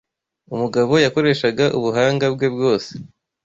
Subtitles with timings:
[0.53, 2.91] Umugabo yakoreshaga ubuhanga bwe bwose